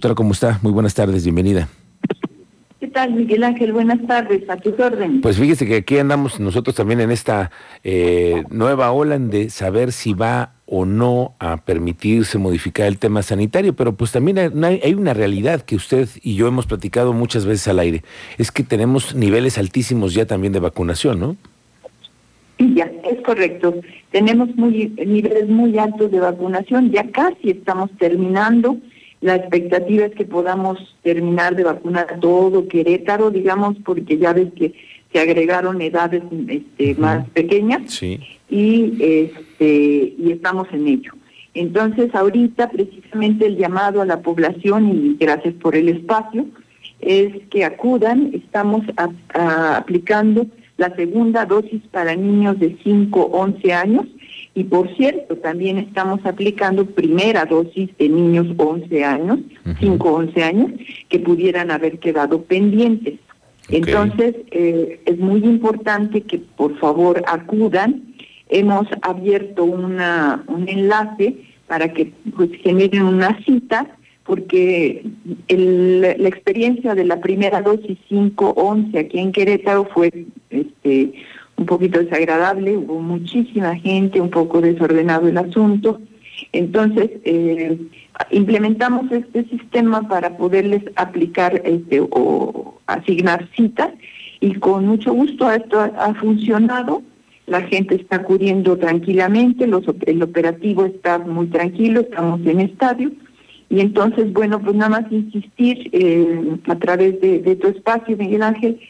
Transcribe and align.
Doctora, 0.00 0.14
¿cómo 0.14 0.32
está? 0.32 0.58
Muy 0.62 0.72
buenas 0.72 0.94
tardes, 0.94 1.24
bienvenida. 1.24 1.68
¿Qué 2.80 2.86
tal, 2.86 3.12
Miguel 3.12 3.44
Ángel? 3.44 3.74
Buenas 3.74 4.00
tardes, 4.06 4.48
a 4.48 4.56
tus 4.56 4.80
órdenes. 4.80 5.20
Pues 5.20 5.36
fíjese 5.36 5.66
que 5.66 5.76
aquí 5.76 5.98
andamos 5.98 6.40
nosotros 6.40 6.74
también 6.74 7.02
en 7.02 7.10
esta 7.10 7.50
eh, 7.84 8.42
nueva 8.48 8.92
ola 8.92 9.18
de 9.18 9.50
saber 9.50 9.92
si 9.92 10.14
va 10.14 10.54
o 10.64 10.86
no 10.86 11.34
a 11.38 11.58
permitirse 11.58 12.38
modificar 12.38 12.86
el 12.86 12.96
tema 12.96 13.20
sanitario, 13.20 13.76
pero 13.76 13.94
pues 13.94 14.10
también 14.10 14.38
hay, 14.38 14.80
hay 14.82 14.94
una 14.94 15.12
realidad 15.12 15.60
que 15.60 15.76
usted 15.76 16.08
y 16.22 16.34
yo 16.34 16.48
hemos 16.48 16.64
platicado 16.64 17.12
muchas 17.12 17.44
veces 17.44 17.68
al 17.68 17.78
aire, 17.78 18.02
es 18.38 18.50
que 18.50 18.62
tenemos 18.62 19.14
niveles 19.14 19.58
altísimos 19.58 20.14
ya 20.14 20.24
también 20.24 20.54
de 20.54 20.60
vacunación, 20.60 21.20
¿no? 21.20 21.36
Sí, 22.56 22.72
ya, 22.74 22.90
es 23.04 23.20
correcto. 23.20 23.74
Tenemos 24.12 24.56
muy, 24.56 24.94
niveles 24.96 25.46
muy 25.50 25.76
altos 25.76 26.10
de 26.10 26.20
vacunación, 26.20 26.90
ya 26.90 27.06
casi 27.10 27.50
estamos 27.50 27.90
terminando 27.98 28.78
la 29.20 29.36
expectativa 29.36 30.06
es 30.06 30.14
que 30.14 30.24
podamos 30.24 30.78
terminar 31.02 31.54
de 31.54 31.64
vacunar 31.64 32.18
todo 32.20 32.68
Querétaro, 32.68 33.30
digamos, 33.30 33.76
porque 33.84 34.16
ya 34.16 34.32
ves 34.32 34.48
que 34.54 34.72
se 35.12 35.20
agregaron 35.20 35.80
edades 35.82 36.22
este, 36.48 36.94
más 36.94 37.28
pequeñas. 37.30 38.02
Y 38.02 38.96
este 38.98 40.14
y 40.18 40.32
estamos 40.32 40.68
en 40.72 40.88
ello. 40.88 41.12
Entonces, 41.52 42.14
ahorita 42.14 42.70
precisamente 42.70 43.46
el 43.46 43.56
llamado 43.56 44.00
a 44.00 44.06
la 44.06 44.22
población 44.22 44.88
y 44.88 45.16
gracias 45.18 45.54
por 45.54 45.76
el 45.76 45.88
espacio 45.88 46.46
es 47.00 47.32
que 47.50 47.64
acudan, 47.64 48.30
estamos 48.32 48.82
aplicando 49.34 50.46
la 50.80 50.94
segunda 50.96 51.46
dosis 51.46 51.82
para 51.92 52.16
niños 52.16 52.58
de 52.58 52.76
5 52.82 53.20
11 53.32 53.72
años 53.72 54.06
y 54.54 54.64
por 54.64 54.94
cierto, 54.96 55.36
también 55.36 55.78
estamos 55.78 56.20
aplicando 56.24 56.84
primera 56.84 57.44
dosis 57.44 57.96
de 57.98 58.08
niños 58.08 58.48
11 58.56 59.04
años, 59.04 59.38
5 59.78 60.12
11 60.12 60.42
años, 60.42 60.72
que 61.08 61.20
pudieran 61.20 61.70
haber 61.70 61.98
quedado 61.98 62.42
pendientes. 62.42 63.20
Entonces, 63.68 64.34
eh, 64.50 65.00
es 65.06 65.18
muy 65.18 65.44
importante 65.44 66.22
que 66.22 66.38
por 66.38 66.76
favor 66.78 67.22
acudan. 67.28 68.02
Hemos 68.48 68.88
abierto 69.02 69.64
una, 69.64 70.42
un 70.48 70.68
enlace 70.68 71.36
para 71.68 71.92
que 71.92 72.12
pues, 72.36 72.50
generen 72.62 73.02
una 73.02 73.38
cita, 73.44 73.86
porque 74.24 75.04
el, 75.46 76.00
la 76.00 76.28
experiencia 76.28 76.96
de 76.96 77.04
la 77.04 77.20
primera 77.20 77.62
dosis 77.62 77.96
5-11 78.10 78.98
aquí 78.98 79.20
en 79.20 79.30
Querétaro 79.30 79.88
fue 79.94 80.26
un 81.60 81.66
poquito 81.66 81.98
desagradable, 81.98 82.76
hubo 82.76 83.00
muchísima 83.00 83.76
gente, 83.76 84.20
un 84.20 84.30
poco 84.30 84.62
desordenado 84.62 85.28
el 85.28 85.36
asunto. 85.36 86.00
Entonces, 86.52 87.10
eh, 87.24 87.78
implementamos 88.30 89.12
este 89.12 89.44
sistema 89.44 90.08
para 90.08 90.38
poderles 90.38 90.82
aplicar 90.96 91.60
este, 91.64 92.00
o 92.00 92.80
asignar 92.86 93.46
citas 93.54 93.90
y 94.40 94.54
con 94.54 94.86
mucho 94.86 95.12
gusto 95.12 95.50
esto 95.50 95.78
ha, 95.80 96.14
funcionado. 96.14 97.02
La 97.46 97.60
gente 97.62 97.96
está 97.96 98.16
acudiendo 98.16 98.78
tranquilamente, 98.78 99.66
los, 99.66 99.84
el 100.06 100.22
operativo 100.22 100.86
está 100.86 101.18
muy 101.18 101.48
tranquilo, 101.48 102.00
estamos 102.00 102.40
en 102.46 102.60
estadio. 102.60 103.12
Y 103.68 103.80
entonces, 103.80 104.32
bueno, 104.32 104.60
pues 104.60 104.76
nada 104.76 104.90
más 104.90 105.12
insistir 105.12 105.90
eh, 105.92 106.56
a 106.66 106.76
través 106.76 107.20
de 107.20 107.56
tu 107.56 107.68
espacio, 107.68 108.16
Miguel 108.16 108.42
Ángel, 108.42 108.80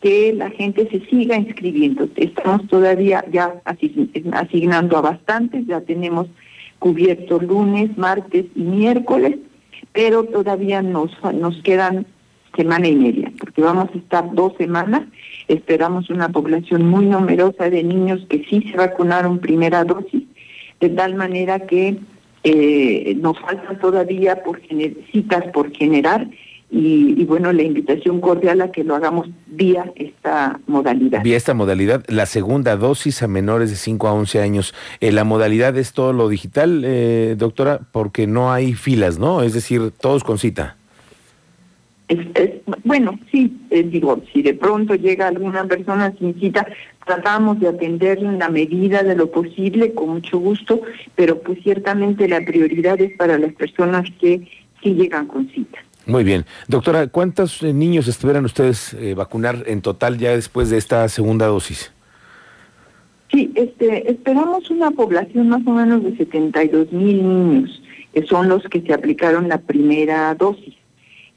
que 0.00 0.32
la 0.32 0.50
gente 0.50 0.88
se 0.90 1.00
siga 1.06 1.36
inscribiendo. 1.36 2.08
Estamos 2.16 2.66
todavía 2.68 3.24
ya 3.30 3.60
asignando 4.32 4.96
a 4.96 5.02
bastantes, 5.02 5.66
ya 5.66 5.80
tenemos 5.82 6.26
cubierto 6.78 7.38
lunes, 7.38 7.96
martes 7.98 8.46
y 8.54 8.62
miércoles, 8.62 9.36
pero 9.92 10.24
todavía 10.24 10.80
nos, 10.80 11.10
nos 11.34 11.62
quedan 11.62 12.06
semana 12.56 12.88
y 12.88 12.96
media, 12.96 13.32
porque 13.38 13.62
vamos 13.62 13.90
a 13.94 13.98
estar 13.98 14.34
dos 14.34 14.54
semanas. 14.56 15.02
Esperamos 15.48 16.10
una 16.10 16.28
población 16.30 16.86
muy 16.86 17.06
numerosa 17.06 17.68
de 17.68 17.82
niños 17.82 18.24
que 18.28 18.44
sí 18.44 18.62
se 18.70 18.76
vacunaron 18.76 19.38
primera 19.38 19.84
dosis, 19.84 20.22
de 20.80 20.88
tal 20.88 21.14
manera 21.14 21.60
que 21.66 21.98
eh, 22.42 23.14
nos 23.20 23.38
faltan 23.38 23.78
todavía 23.78 24.42
por 24.42 24.60
citas 25.12 25.44
por 25.52 25.70
generar 25.72 26.26
y, 26.72 27.24
bueno, 27.24 27.52
la 27.52 27.62
invitación 27.62 28.20
cordial 28.20 28.60
a 28.60 28.70
que 28.70 28.84
lo 28.84 28.94
hagamos 28.94 29.28
vía 29.48 29.92
esta 29.96 30.60
modalidad. 30.68 31.22
Vía 31.24 31.36
esta 31.36 31.52
modalidad, 31.52 32.04
la 32.06 32.26
segunda 32.26 32.76
dosis 32.76 33.24
a 33.24 33.28
menores 33.28 33.70
de 33.70 33.76
5 33.76 34.06
a 34.06 34.12
11 34.12 34.40
años. 34.40 34.74
Eh, 35.00 35.10
la 35.10 35.24
modalidad 35.24 35.76
es 35.76 35.92
todo 35.92 36.12
lo 36.12 36.28
digital, 36.28 36.82
eh, 36.84 37.34
doctora, 37.36 37.80
porque 37.90 38.28
no 38.28 38.52
hay 38.52 38.74
filas, 38.74 39.18
¿no? 39.18 39.42
Es 39.42 39.52
decir, 39.52 39.90
todos 40.00 40.22
con 40.22 40.38
cita. 40.38 40.76
bueno, 42.84 43.18
sí, 43.32 43.52
eh, 43.70 43.82
digo, 43.82 44.22
si 44.32 44.42
de 44.42 44.54
pronto 44.54 44.94
llega 44.94 45.26
alguna 45.26 45.64
persona 45.64 46.14
sin 46.20 46.38
cita, 46.38 46.64
tratamos 47.04 47.58
de 47.58 47.66
atenderla 47.66 48.30
en 48.30 48.38
la 48.38 48.48
medida 48.48 49.02
de 49.02 49.16
lo 49.16 49.28
posible, 49.32 49.92
con 49.92 50.10
mucho 50.10 50.38
gusto, 50.38 50.82
pero 51.16 51.40
pues 51.40 51.58
ciertamente 51.64 52.28
la 52.28 52.40
prioridad 52.40 53.00
es 53.00 53.16
para 53.16 53.38
las 53.38 53.52
personas 53.54 54.08
que 54.20 54.48
sí 54.82 54.94
llegan 54.94 55.26
con 55.26 55.48
cita. 55.48 55.80
Muy 56.06 56.24
bien. 56.24 56.46
Doctora, 56.66 57.06
¿cuántos 57.08 57.62
eh, 57.62 57.72
niños 57.72 58.08
esperan 58.08 58.44
ustedes 58.44 58.94
eh, 58.94 59.14
vacunar 59.14 59.64
en 59.66 59.82
total 59.82 60.18
ya 60.18 60.30
después 60.30 60.70
de 60.70 60.78
esta 60.78 61.08
segunda 61.08 61.46
dosis? 61.46 61.92
Sí, 63.30 63.52
este, 63.54 64.10
esperamos 64.10 64.70
una 64.70 64.90
población 64.90 65.50
más 65.50 65.64
o 65.66 65.70
menos 65.70 66.02
de 66.02 66.16
72 66.16 66.90
mil 66.92 67.22
niños, 67.22 67.82
que 68.12 68.26
son 68.26 68.48
los 68.48 68.62
que 68.64 68.80
se 68.80 68.92
aplicaron 68.92 69.48
la 69.48 69.58
primera 69.58 70.34
dosis. 70.34 70.74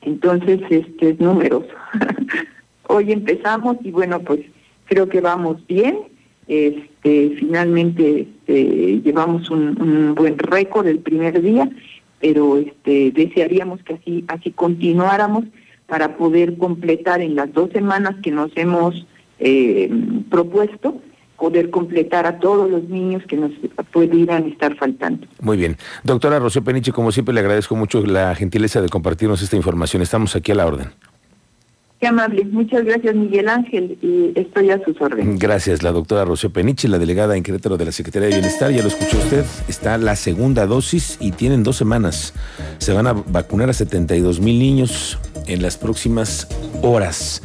Entonces, 0.01 0.59
este 0.69 1.09
es 1.09 1.19
numeroso. 1.19 1.67
Hoy 2.87 3.11
empezamos 3.11 3.77
y 3.83 3.91
bueno, 3.91 4.21
pues 4.21 4.39
creo 4.85 5.07
que 5.07 5.21
vamos 5.21 5.65
bien. 5.67 5.97
Este, 6.47 7.35
finalmente 7.39 8.21
este, 8.21 9.01
llevamos 9.01 9.49
un 9.49 10.13
buen 10.15 10.37
récord 10.37 10.87
el 10.87 10.99
primer 10.99 11.41
día 11.41 11.69
pero 12.23 12.57
este, 12.57 13.11
desearíamos 13.11 13.83
que 13.83 13.99
así, 14.29 14.51
continuáramos 14.51 15.43
para 15.87 16.15
poder 16.15 16.57
completar 16.57 17.19
en 17.19 17.35
las 17.35 17.51
dos 17.51 17.69
semanas 17.71 18.15
que 18.23 18.31
nos 18.31 18.55
hemos 18.55 19.05
eh, 19.39 19.91
propuesto, 20.31 21.01
poder 21.37 21.69
completar 21.69 22.25
a 22.25 22.39
todos 22.39 22.71
los 22.71 22.85
niños 22.85 23.23
que 23.27 23.35
nos 23.35 23.51
pudieran 23.91 24.47
estar 24.47 24.73
faltando. 24.77 25.27
Muy 25.41 25.57
bien. 25.57 25.75
Doctora 26.05 26.39
Rocío 26.39 26.63
Peniche, 26.63 26.93
como 26.93 27.11
siempre 27.11 27.33
le 27.33 27.41
agradezco 27.41 27.75
mucho 27.75 28.01
la 28.05 28.33
gentileza 28.35 28.81
de 28.81 28.87
compartirnos 28.87 29.41
esta 29.41 29.57
información. 29.57 30.01
Estamos 30.01 30.33
aquí 30.37 30.53
a 30.53 30.55
la 30.55 30.65
orden. 30.65 30.91
Amable. 32.05 32.45
Muchas 32.45 32.83
gracias, 32.85 33.15
Miguel 33.15 33.49
Ángel, 33.49 33.97
y 34.01 34.31
estoy 34.39 34.71
a 34.71 34.83
sus 34.83 34.99
órdenes. 35.01 35.39
Gracias, 35.39 35.83
la 35.83 35.91
doctora 35.91 36.25
Rocío 36.25 36.51
Peniche, 36.51 36.87
la 36.87 36.99
delegada 36.99 37.35
en 37.35 37.43
Querétaro 37.43 37.77
de 37.77 37.85
la 37.85 37.91
Secretaría 37.91 38.29
de 38.29 38.35
Bienestar. 38.35 38.71
Ya 38.71 38.81
lo 38.81 38.87
escuchó 38.87 39.17
usted, 39.17 39.45
está 39.67 39.97
la 39.97 40.15
segunda 40.15 40.65
dosis 40.65 41.17
y 41.19 41.31
tienen 41.31 41.63
dos 41.63 41.77
semanas. 41.77 42.33
Se 42.77 42.93
van 42.93 43.07
a 43.07 43.13
vacunar 43.13 43.69
a 43.69 43.73
72 43.73 44.39
mil 44.39 44.59
niños 44.59 45.17
en 45.47 45.61
las 45.61 45.77
próximas 45.77 46.47
horas. 46.81 47.41